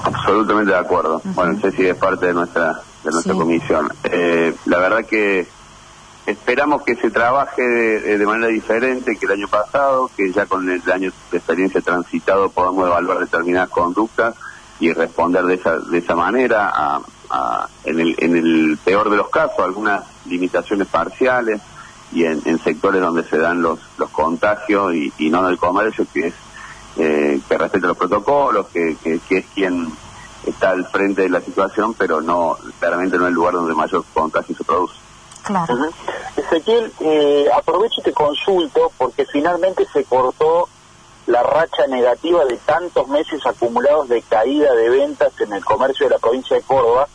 Absolutamente 0.03 0.71
de 0.71 0.77
acuerdo. 0.77 1.21
Bueno, 1.23 1.59
Ceci 1.59 1.87
es 1.87 1.97
parte 1.97 2.27
de 2.27 2.33
nuestra 2.33 2.81
de 3.03 3.11
nuestra 3.11 3.33
comisión. 3.33 3.89
Eh, 4.03 4.55
la 4.65 4.79
verdad 4.79 5.05
que 5.05 5.47
esperamos 6.25 6.83
que 6.83 6.95
se 6.95 7.11
trabaje 7.11 7.61
de, 7.61 8.25
manera 8.25 8.47
diferente 8.47 9.15
que 9.15 9.25
el 9.25 9.33
año 9.33 9.47
pasado, 9.47 10.09
que 10.15 10.31
ya 10.31 10.45
con 10.47 10.69
el 10.69 10.81
año 10.91 11.11
de 11.31 11.37
experiencia 11.37 11.81
transitado 11.81 12.49
podamos 12.49 12.87
evaluar 12.87 13.19
determinadas 13.19 13.69
conductas 13.69 14.35
y 14.79 14.91
responder 14.91 15.43
de 15.45 15.55
esa, 15.55 15.77
de 15.77 15.97
esa 15.99 16.15
manera 16.15 16.71
a, 16.73 17.01
en, 17.83 17.99
el, 17.99 18.15
en 18.19 18.35
el 18.35 18.77
peor 18.83 19.09
de 19.09 19.17
los 19.17 19.29
casos, 19.29 19.59
algunas 19.59 20.03
limitaciones 20.25 20.87
parciales 20.87 21.61
y 22.11 22.23
en, 22.25 22.59
sectores 22.63 23.01
donde 23.01 23.23
se 23.23 23.37
dan 23.37 23.61
los, 23.61 23.79
los 23.97 24.09
contagios 24.09 24.93
y, 24.93 25.29
no 25.29 25.39
en 25.45 25.51
el 25.51 25.57
comercio, 25.57 26.05
que 26.13 26.27
es 26.27 26.33
eh, 26.97 27.41
que 27.47 27.57
respeta 27.57 27.87
los 27.87 27.97
protocolos, 27.97 28.67
que, 28.67 28.95
que, 29.03 29.37
es 29.37 29.45
quien 29.53 29.91
está 30.45 30.69
al 30.69 30.85
frente 30.85 31.23
de 31.23 31.29
la 31.29 31.41
situación, 31.41 31.93
pero 31.93 32.21
no 32.21 32.57
claramente 32.79 33.17
no 33.17 33.25
es 33.25 33.29
el 33.29 33.35
lugar 33.35 33.53
donde 33.53 33.73
mayor 33.73 34.05
contagio 34.13 34.55
se 34.55 34.63
produce. 34.63 34.95
Claro. 35.43 35.77
Ezequiel, 36.35 36.91
eh, 37.01 37.47
aprovecho 37.55 38.01
y 38.01 38.03
te 38.03 38.13
consulto 38.13 38.91
porque 38.97 39.25
finalmente 39.25 39.85
se 39.91 40.03
cortó 40.05 40.69
la 41.27 41.41
racha 41.41 41.87
negativa 41.87 42.45
de 42.45 42.57
tantos 42.57 43.07
meses 43.07 43.45
acumulados 43.45 44.07
de 44.09 44.21
caída 44.21 44.73
de 44.73 44.89
ventas 44.89 45.33
en 45.39 45.53
el 45.53 45.65
comercio 45.65 46.05
de 46.05 46.15
la 46.15 46.19
provincia 46.19 46.55
de 46.55 46.63
Córdoba. 46.63 47.07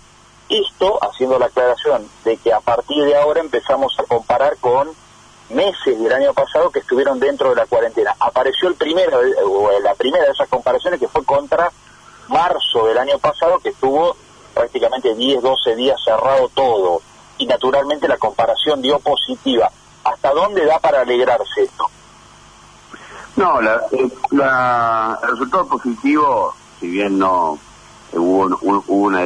Esto 0.49 0.99
haciendo 1.01 1.39
la 1.39 1.47
aclaración 1.47 2.09
de 2.25 2.37
que 2.37 2.53
a 2.53 2.61
partir 2.61 3.05
de 3.05 3.17
ahora 3.17 3.41
empezamos 3.41 3.95
a 3.99 4.03
comparar 4.03 4.57
con 4.57 4.91
meses 5.51 6.01
del 6.01 6.13
año 6.13 6.33
pasado 6.35 6.71
que 6.71 6.81
estuvieron 6.81 7.21
dentro 7.21 7.51
de 7.51 7.57
la 7.57 7.67
cuarentena. 7.67 8.15
Apareció 8.19 8.69
el 8.69 8.75
primero, 8.75 9.21
o 9.47 9.71
la 9.81 9.95
primera 9.95 10.25
de 10.25 10.33
esas 10.33 10.49
comparaciones 10.49 10.99
que 10.99 11.09
fue 11.09 11.25
contra 11.25 11.71
marzo 12.29 12.87
del 12.87 12.99
año 12.99 13.19
pasado, 13.19 13.59
que 13.59 13.71
estuvo 13.71 14.17
prácticamente 14.55 15.15
10, 15.15 15.43
12 15.43 15.77
días 15.77 16.01
cerrado 16.05 16.49
todo. 16.49 17.03
Y 17.39 17.47
naturalmente 17.47 18.09
la 18.09 18.19
comparación 18.19 18.83
dio 18.83 18.99
positiva. 18.99 19.71
¿Hasta 20.05 20.33
dónde 20.33 20.65
da 20.65 20.79
para 20.79 21.03
alegrarse 21.03 21.63
esto? 21.63 21.91
No, 23.37 23.61
la, 23.61 23.81
eh, 23.93 24.09
la, 24.31 25.19
el 25.23 25.31
resultado 25.31 25.67
positivo, 25.67 26.55
si 26.79 26.89
bien 26.89 27.19
no 27.19 27.59
hubo, 28.13 28.59
hubo 28.63 28.83
una 28.89 29.23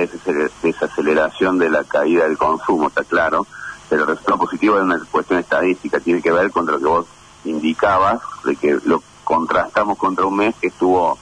desaceleración 0.63 1.59
de 1.59 1.71
la 1.71 1.85
caída 1.85 2.25
del 2.25 2.37
consumo, 2.37 2.89
está 2.89 3.05
claro, 3.05 3.47
pero 3.89 4.03
el 4.03 4.09
resultado 4.09 4.39
positivo 4.39 4.77
es 4.77 4.83
una 4.83 5.01
cuestión 5.11 5.39
estadística, 5.39 6.01
tiene 6.01 6.23
que 6.23 6.33
ver 6.33 6.51
con 6.51 6.67
lo 6.67 6.79
que 6.79 6.85
vos 6.85 7.07
indicabas, 7.45 8.21
de 8.45 8.57
que 8.57 8.79
lo 8.85 9.03
contrastamos 9.25 9.99
contra 9.99 10.27
un 10.27 10.37
mes 10.37 10.55
que 10.61 10.69
estuvo 10.69 11.19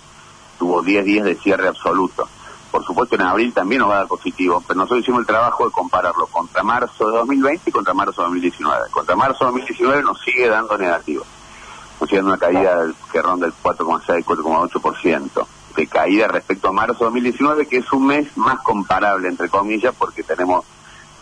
tuvo 0.58 0.80
10 0.80 1.04
días 1.04 1.24
de 1.24 1.34
cierre 1.34 1.66
absoluto. 1.66 2.28
Por 2.70 2.84
supuesto, 2.84 3.16
en 3.16 3.22
abril 3.22 3.52
también 3.52 3.80
nos 3.80 3.90
va 3.90 3.94
a 3.94 3.98
dar 3.98 4.06
positivo, 4.06 4.62
pero 4.66 4.78
nosotros 4.78 5.00
hicimos 5.00 5.20
el 5.20 5.26
trabajo 5.26 5.66
de 5.66 5.72
compararlo 5.72 6.26
contra 6.28 6.62
marzo 6.62 7.10
de 7.10 7.18
2020 7.18 7.68
y 7.68 7.72
contra 7.72 7.92
marzo 7.92 8.22
de 8.22 8.28
2019. 8.28 8.90
Contra 8.90 9.16
marzo 9.16 9.44
de 9.44 9.50
2019 9.50 10.02
nos 10.02 10.20
sigue 10.20 10.48
dando 10.48 10.78
negativo. 10.78 11.24
Dando 12.00 12.26
una 12.26 12.38
caída 12.38 12.86
que 13.10 13.22
ronda 13.22 13.46
el 13.46 13.52
4,6, 13.54 14.24
4,8% 14.24 15.46
de 15.76 15.86
caída 15.86 16.28
respecto 16.28 16.68
a 16.68 16.72
marzo 16.72 16.98
de 16.98 17.04
2019, 17.04 17.66
que 17.66 17.78
es 17.78 17.92
un 17.92 18.06
mes 18.06 18.36
más 18.36 18.60
comparable, 18.60 19.28
entre 19.28 19.48
comillas, 19.48 19.94
porque 19.96 20.22
tenemos, 20.22 20.64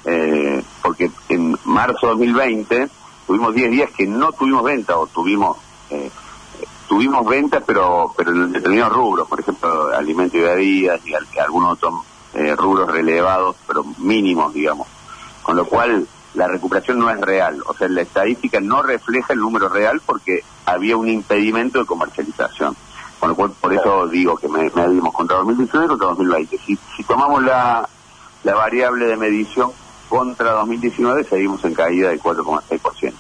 eh, 0.05 0.62
porque 0.83 1.11
en 1.29 1.57
marzo 1.65 2.07
de 2.07 2.12
2020 2.12 2.89
tuvimos 3.27 3.55
10 3.55 3.71
días 3.71 3.91
que 3.91 4.07
no 4.07 4.33
tuvimos 4.33 4.65
venta 4.65 4.99
o 4.99 5.07
tuvimos 5.07 5.57
eh, 5.91 6.11
tuvimos 6.89 7.25
ventas, 7.25 7.62
pero 7.65 8.12
pero 8.17 8.33
en 8.33 8.53
determinados 8.53 8.93
rubros, 8.93 9.29
por 9.29 9.39
ejemplo, 9.39 9.95
alimentos 9.95 10.35
y 10.35 10.41
bebidas 10.41 11.00
y, 11.07 11.15
algunos 11.39 11.75
otros 11.75 11.95
eh, 12.35 12.57
rubros 12.57 12.91
relevados, 12.91 13.57
pero 13.67 13.85
mínimos, 13.99 14.53
digamos. 14.53 14.89
Con 15.43 15.57
lo 15.57 15.65
cual, 15.67 16.07
la 16.35 16.49
recuperación 16.49 16.99
no 16.99 17.11
es 17.11 17.21
real. 17.21 17.63
O 17.67 17.75
sea, 17.75 17.89
la 17.89 18.03
estadística 18.03 18.61
no 18.61 18.83
refleja 18.83 19.33
el 19.33 19.41
número 19.41 19.69
real 19.69 20.01
porque 20.05 20.45
había 20.65 20.97
un 20.97 21.09
impedimento 21.09 21.79
de 21.79 21.87
comercialización. 21.87 22.77
Con 23.19 23.31
lo 23.31 23.37
cual, 23.37 23.53
por 23.61 23.73
eso 23.75 24.09
digo 24.09 24.37
que 24.37 24.49
me, 24.49 24.71
medimos 24.71 25.13
contra 25.13 25.37
2019 25.39 25.85
y 25.85 25.89
contra 25.89 26.09
2020. 26.09 26.59
Si, 26.59 26.79
si 26.97 27.05
tomamos 27.05 27.43
la, 27.43 27.87
la 28.45 28.55
variable 28.55 29.07
de 29.07 29.17
medición 29.17 29.73
contra 30.09 30.53
2019, 30.53 31.25
seguimos 31.25 31.65
en 31.65 31.75
caída 31.75 32.09
del 32.09 32.21
4,6%. 32.21 33.13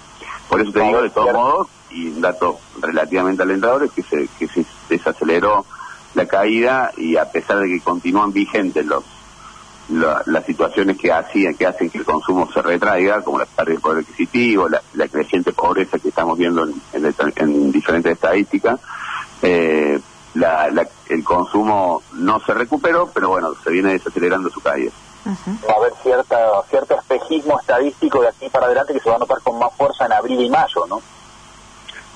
Por 0.48 0.60
eso 0.60 0.72
te 0.72 0.80
digo, 0.80 1.02
de 1.02 1.10
todos 1.10 1.32
modos, 1.32 1.68
y 1.90 2.08
un 2.08 2.20
dato 2.20 2.58
relativamente 2.80 3.42
alentador 3.42 3.84
es 3.84 3.92
que 3.92 4.02
se, 4.02 4.28
que 4.38 4.48
se 4.48 4.64
desaceleró 4.88 5.64
la 6.14 6.26
caída 6.26 6.92
y 6.96 7.16
a 7.16 7.30
pesar 7.30 7.58
de 7.58 7.68
que 7.68 7.80
continúan 7.80 8.32
vigentes 8.32 8.84
los 8.86 9.04
las 9.90 10.44
situaciones 10.46 10.96
que 10.96 11.12
hacían 11.12 11.54
que 11.54 11.66
hacen 11.66 11.90
que 11.90 11.98
el 11.98 12.04
consumo 12.04 12.50
se 12.52 12.62
retraiga 12.62 13.22
como 13.22 13.38
la 13.38 13.46
pérdida 13.46 13.74
de 13.74 13.80
poder 13.80 13.98
adquisitivo 13.98 14.68
la, 14.68 15.08
creciente 15.08 15.52
pobreza 15.52 15.98
que 15.98 16.08
estamos 16.08 16.38
viendo 16.38 16.66
en, 16.92 17.72
diferentes 17.72 18.12
estadísticas 18.12 18.78
eh, 19.42 20.00
el 21.08 21.24
consumo 21.24 22.02
no 22.14 22.40
se 22.40 22.54
recuperó 22.54 23.10
pero 23.12 23.30
bueno 23.30 23.52
se 23.62 23.70
viene 23.70 23.92
desacelerando 23.92 24.48
su 24.50 24.60
caída 24.60 24.92
va 25.26 25.74
a 25.74 25.76
haber 25.76 25.92
cierta 26.02 26.62
cierto 26.70 26.98
espejismo 26.98 27.58
estadístico 27.58 28.20
de 28.22 28.28
aquí 28.28 28.48
para 28.48 28.66
adelante 28.66 28.92
que 28.92 29.00
se 29.00 29.10
va 29.10 29.16
a 29.16 29.18
notar 29.18 29.40
con 29.42 29.58
más 29.58 29.74
fuerza 29.76 30.06
en 30.06 30.12
abril 30.12 30.40
y 30.40 30.50
mayo 30.50 30.86
no 30.88 31.00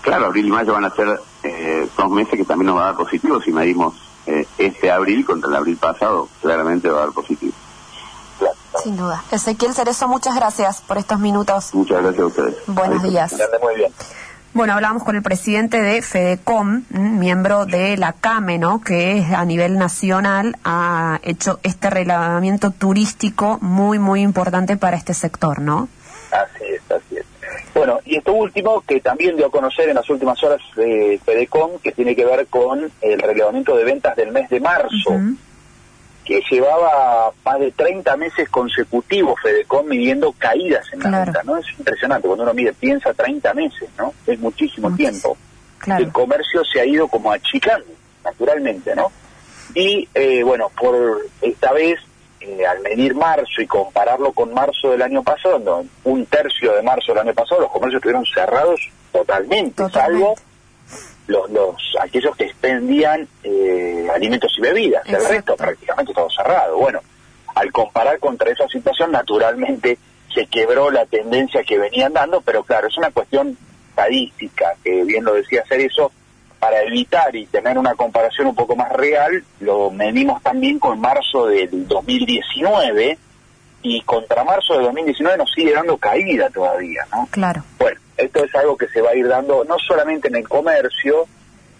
Claro, 0.04 0.26
abril 0.26 0.48
y 0.48 0.50
mayo 0.50 0.74
van 0.74 0.84
a 0.84 0.90
ser 0.90 1.18
eh, 1.44 1.88
dos 1.96 2.10
meses 2.10 2.38
que 2.38 2.44
también 2.44 2.66
nos 2.66 2.76
va 2.76 2.82
a 2.82 2.86
dar 2.88 2.96
positivo. 2.96 3.40
Si 3.40 3.50
medimos 3.50 3.94
eh, 4.26 4.46
este 4.58 4.90
abril 4.90 5.24
contra 5.24 5.48
el 5.48 5.56
abril 5.56 5.78
pasado, 5.78 6.28
claramente 6.42 6.90
va 6.90 6.98
a 6.98 7.04
dar 7.06 7.12
positivo. 7.12 7.54
Sin 8.82 8.96
duda. 8.96 9.22
Ezequiel 9.30 9.74
Cerezo, 9.74 10.08
muchas 10.08 10.34
gracias 10.34 10.80
por 10.80 10.98
estos 10.98 11.18
minutos. 11.20 11.74
Muchas 11.74 12.02
gracias 12.02 12.22
a 12.22 12.26
ustedes. 12.26 12.54
Buenos 12.66 13.02
días. 13.02 13.34
Muy 13.62 13.76
bien. 13.76 13.92
Bueno, 14.54 14.74
hablamos 14.74 15.02
con 15.02 15.16
el 15.16 15.22
presidente 15.22 15.82
de 15.82 16.00
FEDECOM, 16.00 16.84
miembro 16.90 17.66
de 17.66 17.96
la 17.96 18.12
CAME, 18.12 18.58
¿no? 18.58 18.80
que 18.80 19.26
a 19.36 19.44
nivel 19.44 19.78
nacional 19.78 20.56
ha 20.62 21.18
hecho 21.24 21.58
este 21.64 21.90
reglamento 21.90 22.70
turístico 22.70 23.58
muy, 23.60 23.98
muy 23.98 24.20
importante 24.20 24.76
para 24.76 24.96
este 24.96 25.12
sector, 25.12 25.58
¿no? 25.58 25.88
Así 26.30 26.64
es, 26.72 26.82
así 26.88 27.16
es. 27.16 27.26
Bueno, 27.74 27.98
y 28.04 28.16
esto 28.16 28.32
último 28.32 28.80
que 28.82 29.00
también 29.00 29.36
dio 29.36 29.46
a 29.46 29.50
conocer 29.50 29.88
en 29.88 29.96
las 29.96 30.08
últimas 30.08 30.40
horas 30.44 30.60
de 30.76 31.20
Fedecom, 31.24 31.80
que 31.82 31.90
tiene 31.90 32.14
que 32.14 32.24
ver 32.24 32.46
con 32.46 32.92
el 33.00 33.18
relevamiento 33.18 33.76
de 33.76 33.82
ventas 33.82 34.14
del 34.14 34.30
mes 34.30 34.48
de 34.50 34.60
marzo, 34.60 35.20
que 36.24 36.42
llevaba 36.50 37.32
más 37.44 37.60
de 37.60 37.70
30 37.72 38.16
meses 38.16 38.48
consecutivos 38.48 39.40
Fedecom 39.42 39.86
midiendo 39.86 40.32
caídas 40.32 40.86
en 40.92 41.00
la 41.00 41.24
venta, 41.24 41.42
¿no? 41.44 41.58
Es 41.58 41.66
impresionante, 41.78 42.26
cuando 42.26 42.44
uno 42.44 42.54
mide, 42.54 42.72
piensa 42.72 43.12
30 43.12 43.54
meses, 43.54 43.88
¿no? 43.98 44.14
Es 44.26 44.38
muchísimo 44.40 44.94
tiempo. 44.96 45.36
El 45.86 46.10
comercio 46.12 46.64
se 46.64 46.80
ha 46.80 46.86
ido 46.86 47.08
como 47.08 47.30
achicando, 47.30 47.86
naturalmente, 48.24 48.94
¿no? 48.96 49.12
Y, 49.74 50.08
eh, 50.14 50.42
bueno, 50.42 50.70
por 50.80 51.26
esta 51.42 51.72
vez 51.72 52.00
eh, 52.40 52.66
al 52.66 52.80
medir 52.80 53.14
marzo 53.14 53.60
y 53.60 53.66
compararlo 53.66 54.32
con 54.32 54.52
marzo 54.54 54.90
del 54.90 55.02
año 55.02 55.22
pasado, 55.22 55.84
un 56.04 56.26
tercio 56.26 56.74
de 56.74 56.82
marzo 56.82 57.12
del 57.12 57.20
año 57.20 57.34
pasado, 57.34 57.62
los 57.62 57.70
comercios 57.70 58.00
estuvieron 58.00 58.24
cerrados 58.26 58.80
totalmente, 59.12 59.88
salvo 59.90 60.34
los, 61.26 61.50
los 61.50 61.74
aquellos 62.00 62.36
que 62.36 62.44
expendían 62.44 63.26
eh, 63.42 64.06
alimentos 64.14 64.52
y 64.58 64.60
bebidas, 64.60 65.02
el 65.06 65.26
resto 65.26 65.56
prácticamente 65.56 66.12
todo 66.12 66.28
cerrado. 66.30 66.76
Bueno, 66.76 67.00
al 67.54 67.72
comparar 67.72 68.18
contra 68.18 68.50
esa 68.50 68.68
situación, 68.68 69.12
naturalmente 69.12 69.98
se 70.34 70.46
quebró 70.46 70.90
la 70.90 71.06
tendencia 71.06 71.62
que 71.62 71.78
venían 71.78 72.12
dando, 72.12 72.40
pero 72.40 72.64
claro, 72.64 72.88
es 72.88 72.98
una 72.98 73.10
cuestión 73.10 73.56
estadística, 73.90 74.74
que 74.82 75.04
bien 75.04 75.24
lo 75.24 75.34
decía 75.34 75.62
hacer 75.62 75.80
eso, 75.80 76.10
para 76.58 76.82
evitar 76.82 77.34
y 77.36 77.46
tener 77.46 77.78
una 77.78 77.94
comparación 77.94 78.48
un 78.48 78.54
poco 78.54 78.74
más 78.74 78.90
real, 78.92 79.44
lo 79.60 79.90
medimos 79.90 80.42
también 80.42 80.78
con 80.78 80.98
marzo 80.98 81.46
del 81.46 81.86
2019 81.86 83.18
y 83.82 84.00
contra 84.00 84.44
marzo 84.44 84.74
del 84.74 84.84
2019 84.84 85.36
nos 85.36 85.52
sigue 85.52 85.72
dando 85.72 85.98
caída 85.98 86.48
todavía, 86.48 87.06
¿no? 87.12 87.28
Claro. 87.30 87.62
Bueno, 87.78 88.00
esto 88.16 88.44
es 88.44 88.54
algo 88.54 88.76
que 88.76 88.88
se 88.88 89.00
va 89.00 89.10
a 89.10 89.14
ir 89.14 89.28
dando 89.28 89.64
no 89.64 89.78
solamente 89.78 90.28
en 90.28 90.36
el 90.36 90.48
comercio, 90.48 91.26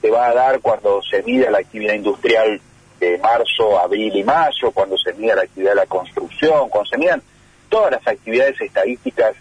se 0.00 0.10
va 0.10 0.28
a 0.28 0.34
dar 0.34 0.60
cuando 0.60 1.00
se 1.02 1.22
mide 1.22 1.50
la 1.50 1.58
actividad 1.58 1.94
industrial 1.94 2.60
de 3.00 3.18
marzo, 3.18 3.78
abril 3.78 4.14
y 4.16 4.24
mayo, 4.24 4.70
cuando 4.72 4.96
se 4.98 5.12
mide 5.14 5.34
la 5.34 5.42
actividad 5.42 5.70
de 5.70 5.76
la 5.76 5.86
construcción, 5.86 6.68
cuando 6.68 6.90
se 6.90 6.98
midan 6.98 7.22
todas 7.68 7.92
las 7.92 8.06
actividades 8.06 8.60
estadísticas 8.60 9.34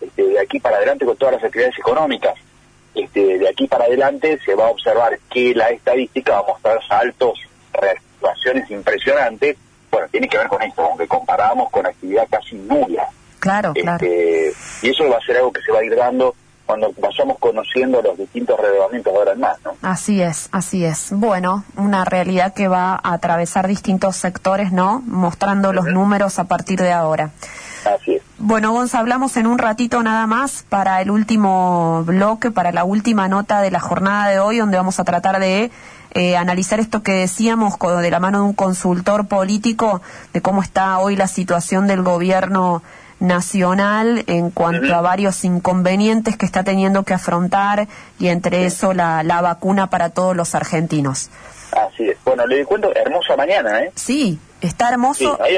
este, 0.00 0.22
de 0.22 0.38
aquí 0.38 0.60
para 0.60 0.76
adelante 0.76 1.04
con 1.04 1.16
todas 1.16 1.34
las 1.34 1.44
actividades 1.44 1.78
económicas 1.78 2.34
este, 2.94 3.38
de 3.38 3.48
aquí 3.48 3.66
para 3.66 3.84
adelante 3.84 4.38
se 4.44 4.54
va 4.54 4.66
a 4.66 4.70
observar 4.70 5.18
que 5.28 5.54
la 5.54 5.70
estadística 5.70 6.34
va 6.34 6.38
a 6.40 6.52
mostrar 6.52 6.86
saltos, 6.86 7.40
reactuaciones 7.72 8.70
impresionantes. 8.70 9.56
Bueno, 9.90 10.06
tiene 10.10 10.28
que 10.28 10.38
ver 10.38 10.46
con 10.46 10.62
esto, 10.62 10.82
aunque 10.82 11.08
comparamos 11.08 11.70
con 11.70 11.86
actividad 11.86 12.28
casi 12.30 12.54
nula. 12.56 13.08
Claro, 13.44 13.72
este, 13.74 13.82
claro. 13.82 14.06
Y 14.80 14.88
eso 14.88 15.06
va 15.10 15.18
a 15.18 15.20
ser 15.20 15.36
algo 15.36 15.52
que 15.52 15.60
se 15.60 15.70
va 15.70 15.80
a 15.80 15.84
ir 15.84 15.94
dando 15.94 16.34
cuando 16.64 16.90
vayamos 16.96 17.38
conociendo 17.38 18.00
los 18.00 18.16
distintos 18.16 18.58
relevamientos 18.58 19.14
ahora 19.14 19.32
en 19.32 19.40
más, 19.40 19.58
¿no? 19.62 19.76
Así 19.82 20.22
es, 20.22 20.48
así 20.50 20.82
es. 20.82 21.08
Bueno, 21.10 21.62
una 21.76 22.06
realidad 22.06 22.54
que 22.54 22.68
va 22.68 22.94
a 22.94 23.12
atravesar 23.12 23.68
distintos 23.68 24.16
sectores, 24.16 24.72
¿no? 24.72 25.02
Mostrando 25.06 25.74
los 25.74 25.84
números 25.84 26.38
a 26.38 26.44
partir 26.44 26.80
de 26.80 26.90
ahora. 26.90 27.32
Así 27.84 28.14
es. 28.14 28.22
Bueno, 28.38 28.72
Gonza, 28.72 28.98
hablamos 28.98 29.36
en 29.36 29.46
un 29.46 29.58
ratito 29.58 30.02
nada 30.02 30.26
más 30.26 30.64
para 30.66 31.02
el 31.02 31.10
último 31.10 32.02
bloque, 32.06 32.50
para 32.50 32.72
la 32.72 32.84
última 32.84 33.28
nota 33.28 33.60
de 33.60 33.70
la 33.70 33.80
jornada 33.80 34.30
de 34.30 34.38
hoy, 34.38 34.56
donde 34.56 34.78
vamos 34.78 34.98
a 34.98 35.04
tratar 35.04 35.40
de 35.40 35.70
eh, 36.12 36.36
analizar 36.38 36.80
esto 36.80 37.02
que 37.02 37.12
decíamos 37.12 37.74
de 37.78 38.10
la 38.10 38.20
mano 38.20 38.38
de 38.38 38.44
un 38.44 38.54
consultor 38.54 39.26
político, 39.26 40.00
de 40.32 40.40
cómo 40.40 40.62
está 40.62 40.98
hoy 40.98 41.14
la 41.14 41.26
situación 41.26 41.86
del 41.86 42.02
gobierno 42.02 42.82
nacional 43.24 44.24
en 44.26 44.50
cuanto 44.50 44.94
a 44.94 45.00
varios 45.00 45.44
inconvenientes 45.44 46.36
que 46.36 46.46
está 46.46 46.62
teniendo 46.62 47.02
que 47.02 47.14
afrontar 47.14 47.88
y 48.18 48.28
entre 48.28 48.66
eso 48.66 48.94
la, 48.94 49.22
la 49.22 49.40
vacuna 49.40 49.88
para 49.88 50.10
todos 50.10 50.36
los 50.36 50.54
argentinos. 50.54 51.30
Así 51.72 52.08
es. 52.08 52.16
Bueno, 52.24 52.46
le 52.46 52.64
cuento, 52.64 52.94
hermosa 52.94 53.36
mañana, 53.36 53.82
¿eh? 53.82 53.92
Sí, 53.94 54.38
está 54.60 54.88
hermoso. 54.90 55.38
Sí, 55.46 55.56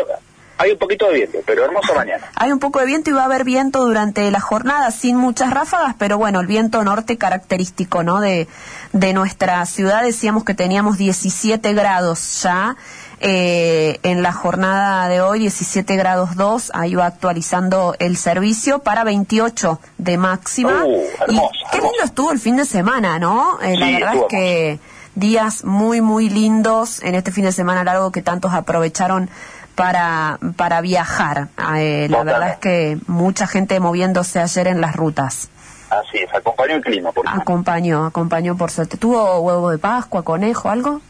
hay, 0.59 0.71
un 0.71 0.79
poquito 0.79 1.09
de 1.09 1.15
viento, 1.15 1.39
pero 1.45 1.65
hermosa 1.65 1.93
mañana. 1.95 2.31
Hay 2.35 2.53
un 2.53 2.59
poco 2.59 2.81
de 2.81 2.87
viento 2.87 3.11
y 3.11 3.13
va 3.13 3.23
a 3.23 3.27
haber 3.27 3.45
viento 3.45 3.85
durante 3.85 4.31
la 4.31 4.41
jornada, 4.41 4.91
sin 4.91 5.17
muchas 5.17 5.53
ráfagas, 5.53 5.95
pero 5.99 6.17
bueno, 6.17 6.41
el 6.41 6.47
viento 6.47 6.83
norte 6.85 7.19
característico, 7.19 8.03
¿no? 8.03 8.21
De, 8.21 8.49
de 8.93 9.13
nuestra 9.13 9.65
ciudad, 9.67 10.03
decíamos 10.03 10.45
que 10.45 10.55
teníamos 10.55 10.97
17 10.97 11.75
grados 11.75 12.43
ya 12.43 12.77
eh, 13.21 13.99
en 14.03 14.23
la 14.23 14.33
jornada 14.33 15.09
de 15.09 15.21
hoy 15.21 15.39
17 15.39 15.97
grados 15.97 16.37
2, 16.37 16.73
ahí 16.75 16.95
va 16.95 17.07
actualizando 17.07 17.95
el 17.99 18.17
servicio 18.17 18.81
para 18.81 19.05
28 19.05 19.81
de 19.99 20.19
máxima. 20.19 20.85
Uh, 20.85 21.03
y 21.29 21.41
qué 21.73 21.79
lindo 21.79 22.03
estuvo 22.05 22.31
el 22.33 22.39
fin 22.39 22.57
de 22.57 22.65
semana, 22.65 23.19
¿no? 23.19 23.59
Eh, 23.63 23.77
la 23.77 23.87
verdad 23.87 24.15
es 24.17 24.23
que 24.29 24.81
días 25.15 25.65
muy, 25.65 26.01
muy 26.01 26.29
lindos 26.29 27.03
en 27.03 27.15
este 27.15 27.33
fin 27.33 27.45
de 27.45 27.53
semana 27.53 27.85
largo 27.85 28.13
que 28.13 28.23
tantos 28.23 28.53
aprovecharon 28.53 29.31
para, 29.75 30.39
para 30.57 30.81
viajar. 30.81 31.49
Eh, 31.77 32.09
la 32.11 32.23
verdad 32.23 32.51
es 32.51 32.57
que 32.59 32.99
mucha 33.07 33.47
gente 33.47 33.81
moviéndose 33.81 34.41
ayer 34.41 34.67
en 34.69 34.81
las 34.81 34.95
rutas. 34.95 35.49
Así 35.89 36.19
es, 36.19 36.35
acompañó 36.35 36.75
el 36.75 36.83
clima, 36.83 37.13
por 37.13 37.29
Acompañó, 37.29 38.07
acompañó 38.07 38.57
por 38.57 38.71
suerte. 38.71 38.97
¿Tuvo 38.97 39.39
huevo 39.39 39.71
de 39.71 39.79
Pascua, 39.79 40.23
conejo, 40.23 40.69
algo? 40.69 41.01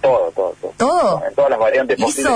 Todo, 0.00 0.30
todo, 0.34 0.54
todo. 0.60 0.72
¿Todo? 0.76 1.22
En 1.26 1.34
todas 1.34 1.50
las 1.50 1.58
variantes 1.58 2.00
posibles 2.00 2.32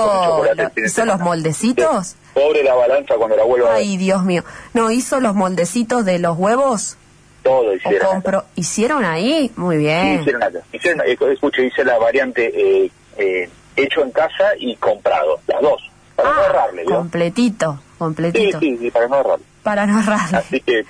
¿Hizo 0.85 1.05
los 1.05 1.19
moldecitos? 1.19 2.15
Pobre 2.33 2.63
la 2.63 2.75
balanza 2.75 3.15
cuando 3.15 3.35
la 3.35 3.43
vuelva 3.43 3.73
Ay, 3.73 3.97
Dios 3.97 4.23
mío. 4.23 4.43
No, 4.73 4.91
¿hizo 4.91 5.19
los 5.19 5.33
moldecitos 5.33 6.05
de 6.05 6.19
los 6.19 6.37
huevos? 6.37 6.97
Todo 7.43 7.73
hicieron. 7.73 8.23
¿Hicieron 8.55 9.05
ahí? 9.05 9.51
Muy 9.55 9.77
bien. 9.77 10.15
Sí, 10.15 10.21
hicieron 10.21 10.43
acá. 10.43 10.59
Hicieron, 10.71 11.01
escuche, 11.07 11.65
hice 11.65 11.83
la 11.83 11.97
variante 11.97 12.51
eh, 12.55 12.91
eh, 13.17 13.49
hecho 13.75 14.01
en 14.03 14.11
casa 14.11 14.51
y 14.57 14.75
comprado, 14.75 15.39
las 15.47 15.61
dos. 15.61 15.91
Para 16.15 16.33
no 16.33 16.43
errarle, 16.45 16.83
ah, 16.87 16.95
Completito, 16.95 17.79
completito. 17.97 18.59
Sí, 18.59 18.77
sí, 18.77 18.77
sí, 18.77 18.91
para 18.91 19.07
no 19.07 19.19
errarle. 19.19 19.45
Para 19.63 19.85
no 19.85 19.99
errarle. 19.99 20.37
Así 20.37 20.61
que 20.61 20.85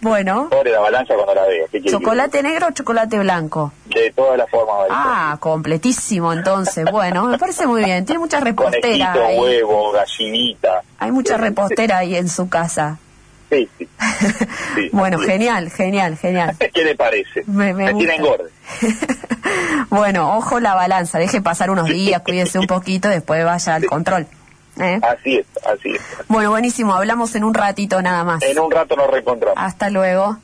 bueno. 0.00 0.48
Pobre 0.50 0.72
la 0.72 0.80
balanza 0.80 1.14
cuando 1.14 1.34
la 1.34 1.46
veo. 1.46 1.66
¿Chocolate 1.86 2.42
negro 2.42 2.68
o 2.68 2.70
chocolate 2.72 3.18
blanco? 3.18 3.72
De 3.94 4.10
todas 4.12 4.38
las 4.38 4.50
formas. 4.50 4.88
Ah, 4.90 5.36
completísimo 5.40 6.32
entonces. 6.32 6.84
Bueno, 6.90 7.24
me 7.24 7.38
parece 7.38 7.66
muy 7.66 7.84
bien. 7.84 8.04
Tiene 8.04 8.18
mucha 8.18 8.40
repostera 8.40 9.12
ahí. 9.12 9.38
huevo, 9.38 9.92
gallinita. 9.92 10.82
Hay 10.98 11.10
mucha 11.10 11.36
repostera 11.36 11.98
ahí 11.98 12.16
en 12.16 12.28
su 12.28 12.48
casa. 12.48 12.98
Sí, 13.50 13.68
sí. 13.78 13.88
bueno, 14.92 15.18
genial, 15.18 15.70
genial, 15.70 16.16
genial. 16.16 16.56
¿Qué 16.74 16.84
le 16.84 16.94
parece? 16.94 17.44
Me, 17.46 17.74
me 17.74 17.92
tiene 17.94 18.16
engorde. 18.16 18.50
bueno, 19.90 20.36
ojo 20.36 20.58
la 20.58 20.74
balanza. 20.74 21.18
Deje 21.18 21.42
pasar 21.42 21.70
unos 21.70 21.86
días, 21.86 22.22
cuídese 22.22 22.58
un 22.58 22.66
poquito, 22.66 23.08
después 23.08 23.44
vaya 23.44 23.74
al 23.74 23.84
control. 23.84 24.26
¿Eh? 24.80 24.98
Así 25.02 25.36
es, 25.36 25.46
así 25.66 25.90
es. 25.90 26.00
Bueno, 26.28 26.50
buenísimo. 26.50 26.94
Hablamos 26.94 27.34
en 27.34 27.44
un 27.44 27.52
ratito 27.52 28.00
nada 28.00 28.24
más. 28.24 28.42
En 28.42 28.58
un 28.58 28.70
rato 28.70 28.96
nos 28.96 29.10
reencontramos. 29.10 29.62
Hasta 29.62 29.90
luego. 29.90 30.38